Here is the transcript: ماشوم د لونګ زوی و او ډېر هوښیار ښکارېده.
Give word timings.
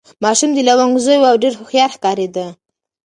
ماشوم 0.23 0.51
د 0.55 0.59
لونګ 0.67 0.93
زوی 1.05 1.17
و 1.19 1.25
او 1.31 1.37
ډېر 1.43 1.53
هوښیار 1.59 1.89
ښکارېده. 1.95 2.45